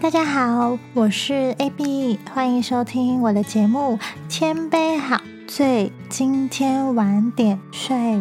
[0.00, 3.96] 大家好，我是 AB，欢迎收听我的节目
[4.28, 8.16] 《千杯好醉》，今天晚点睡。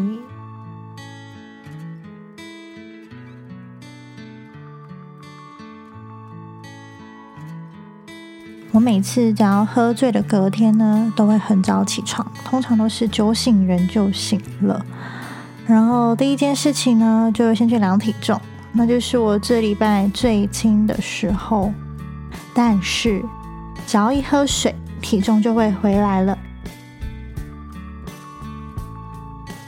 [8.71, 14.83] 我每次只要喝醉的隔天呢，都会很早起床，通常都是酒醒人就醒了。
[15.67, 18.41] 然后第一件事情呢，就先去量体重。
[18.73, 21.73] 那就是我这礼拜最轻的时候，
[22.53, 23.23] 但是
[23.87, 26.37] 只要一喝水，体重就会回来了。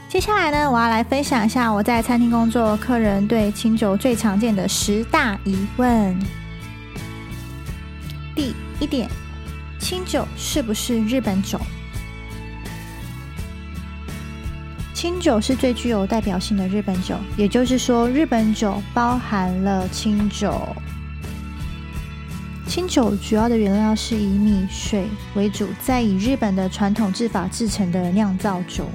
[0.08, 6.18] 接下来呢，我要来分享一下我在餐厅工作，客人对清酒最常见的十大疑问。
[8.34, 9.08] 第一点，
[9.78, 11.60] 清酒是不是日本酒？
[15.00, 20.54] 清酒是最具有代表性的日本酒，也就是说，日本酒包含了清酒。
[22.66, 28.90] 清酒主要的原料是以米、水为主，再以日本的传统制法制成的酿造酒。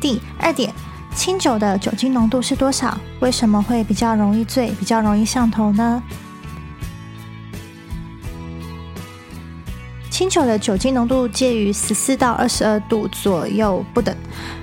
[0.00, 0.72] 第二点，
[1.14, 2.98] 清酒的酒精浓度是多少？
[3.20, 6.02] 为什么会比较容易醉、比较容易上头呢？
[10.32, 14.16] 酒的酒精浓度介于十四到二十二度左右不等。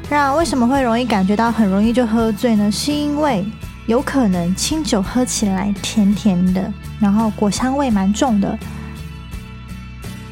[0.09, 2.71] 那为什么会容易感觉到很容易就喝醉呢？
[2.71, 3.45] 是因为
[3.85, 8.57] 有可能清酒喝起来甜甜的，然后果香味蛮重的，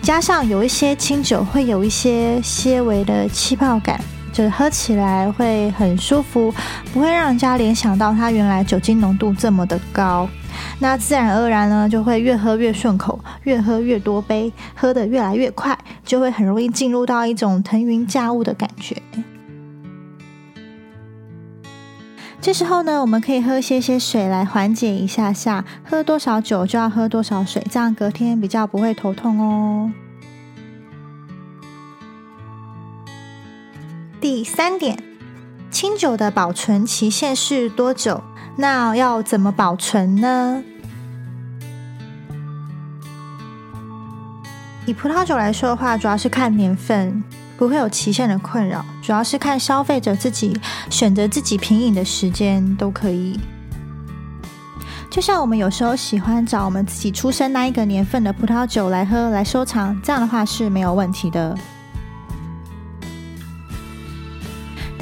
[0.01, 4.01] 加上有一些清酒会有一些些微的气泡感，
[4.37, 6.53] 就是喝起来会很舒服，
[6.93, 10.29] 不会让人家联想到它原来酒精浓度这么的高。
[10.77, 18.95] 那自然而然呢，就会越喝越顺口，越喝越多杯，喝得越来越快，就会很容易进入到一种腾云驾雾的感觉。
[22.39, 29.91] 这时候呢，我们可以喝些些水来缓解一下下，喝多少酒就要喝多少水，这样隔天比较不会头痛哦。
[34.29, 35.01] 第三点，
[35.71, 38.21] 清酒的保存期限是多久？
[38.57, 40.61] 那要怎么保存呢？
[44.85, 47.23] 以葡萄酒来说的话，主要是看年份，
[47.57, 50.59] 不会有期限的困扰，主要是看消费者自己
[50.89, 53.39] 选择自己品饮的时间都可以。
[55.09, 61.57] 就像我们有时候喜欢找我们自己出生那一个年份的葡萄酒来喝来收藏，这样的话是没有问题的。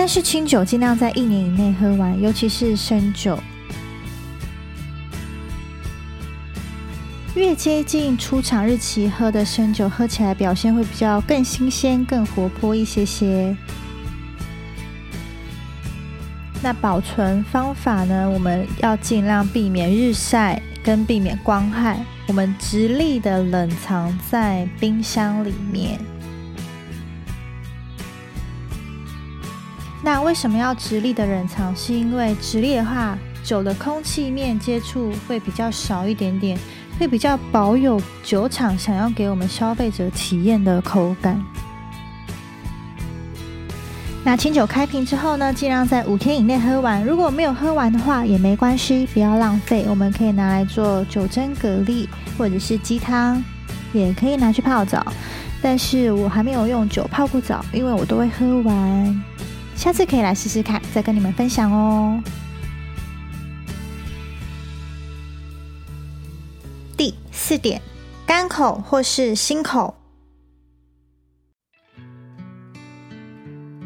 [0.05, 3.39] 但是清酒尽量在一年以内喝完，尤其是生酒。
[7.33, 13.57] 越接近出厂日期喝的生酒，喝起来表现会比较更新鲜、更活泼一些些。
[16.61, 18.29] 那保存方法呢？
[18.29, 25.99] 我们要尽量避免日晒跟避免光害，我们直立的冷藏在冰箱里面。
[30.05, 31.75] 那为什么要直立的冷藏？
[31.75, 36.55] 是因为直立的话，酒的空气面接触会比较少一点点，
[36.99, 41.43] 会比较保有酒厂想要给我们消费者体验的口感。
[44.23, 47.03] 那清酒开瓶之后呢，尽量在五天以内喝完。
[47.03, 53.43] 如果没有喝完的话，也没关系，不要浪费，我们可以拿来做酒蒸蛤蜊，或者是鸡汤，
[53.91, 55.03] 也可以拿去泡澡。
[55.63, 59.23] 但是我还没有用酒泡过澡，因为我都会喝完。
[59.75, 62.23] 下次可以来试试看，再跟你们分享哦。
[66.97, 67.81] 第四点，
[68.25, 69.93] 干口或是新口，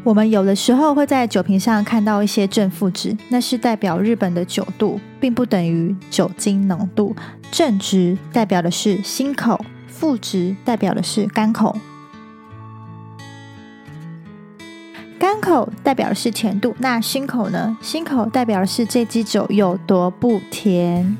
[0.02, 7.14] 我们有的时候会在酒瓶上看到一些正负值，那是代表日本的酒度，并不等于酒精浓度。
[7.50, 11.76] 正值代表的是新口，负值代表的是干口。
[15.30, 17.78] 干口代表的是甜度，那心口呢？
[17.80, 21.16] 心口代表的是这支酒有多不甜。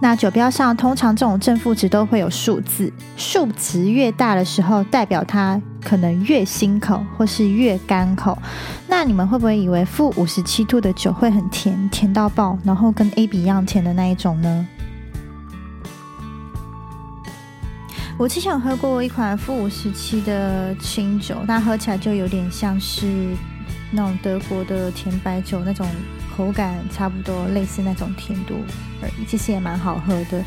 [0.00, 8.38] 那酒标上通常这种正负值都会有数字，数值越大的时候，代表它可能越辛口或是越干口。
[8.86, 14.68] 那你们会不会以为负五十七度的酒会很甜，甜到爆，然后跟 A B 一样甜的那一种呢？
[18.18, 23.06] 我之前有喝过一款负五十七的清酒，那喝起来就有点像是
[23.90, 25.86] 那种德国的甜白酒那种
[26.34, 28.54] 口感，差不多类似那种甜度
[29.02, 30.42] 而已，其实也蛮好喝的。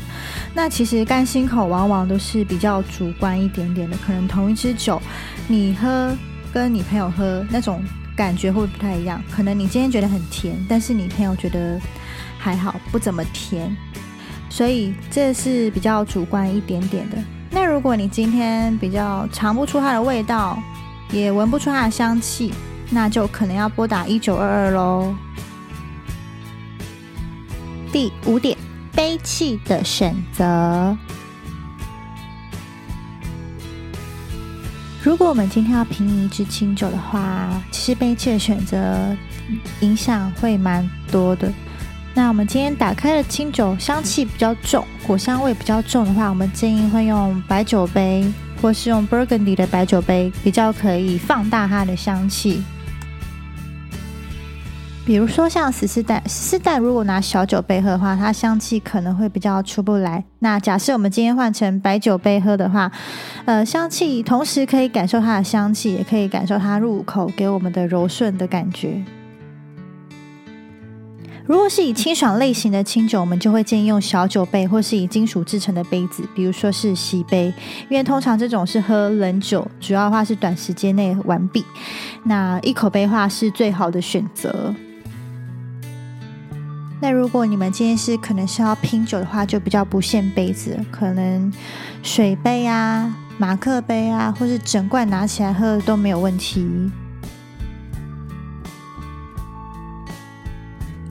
[0.52, 5.00] 那其实干心口往往都是比较主观一点点的，可能同一支酒，
[5.46, 6.12] 你喝
[6.52, 7.82] 跟你朋友喝那种。
[8.16, 9.22] 感觉会不太一样。
[9.30, 11.80] 可能你今天觉得很甜，但是你朋友觉得
[12.38, 13.74] 还好，不怎么甜。
[14.50, 17.16] 所以这是比较主观一点点的。
[17.50, 20.56] 那如果你今天比较尝不出它的味道，
[21.10, 22.54] 也闻不出它的香气，
[22.90, 25.12] 那就可能要拨打一九二二喽。
[27.92, 28.56] 第五点，
[28.94, 30.96] 杯器的选择。
[35.02, 39.16] 如果我们今天要品一支清酒的话，其实杯器的选择
[39.80, 41.52] 影响会蛮多的。
[42.12, 48.30] 那我们今天打开的清酒香气比较重，果香味比较重的话，我们建议会用白酒杯，
[48.60, 52.62] 或是用 Burgundy 的白酒杯，比较可以放大它的香气。
[55.06, 60.22] 比如说像十四代，十四代如果拿小酒杯喝的话，它香气可能会比较出不来。
[60.40, 62.90] 那假设我们今天换成白酒杯喝的话，
[63.44, 69.02] 呃，香气同时可以感受它的香气，也可以感受它入口给我们的柔顺的感觉。
[71.50, 77.52] 如果是以清爽类型的清酒，我们就会建议用小酒杯，或是以金属制成的杯子，比如说是锡杯，
[77.88, 81.64] 因为通常这种是喝冷酒，主要的话是短时间内完毕。
[82.22, 84.72] 那一口杯话是最好的选择。
[87.00, 91.52] 那如果你们今天是可能是要拼酒的话，就比较不限杯子，可能
[92.04, 96.64] 水杯啊、马克杯啊，或是整罐拿起来喝都没有问题。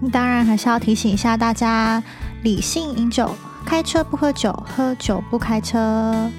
[0.08, 2.02] 当然，还是要提醒一下大家：
[2.44, 3.36] 理性饮酒，
[3.66, 6.30] 开车不喝酒，喝酒不开车。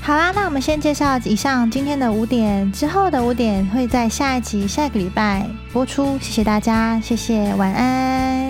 [0.00, 6.18] 好啦，那我们先介绍以上今天的五点，之后的五点会在下一集、下一个礼拜播出。
[6.18, 8.41] 谢谢大家，谢谢，晚安。